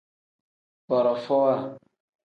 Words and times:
Borofowa. 0.89 1.55